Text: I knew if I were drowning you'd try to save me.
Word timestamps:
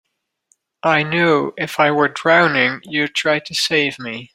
I 0.81 1.03
knew 1.03 1.53
if 1.57 1.79
I 1.79 1.91
were 1.91 2.07
drowning 2.07 2.81
you'd 2.85 3.13
try 3.13 3.37
to 3.37 3.53
save 3.53 3.99
me. 3.99 4.29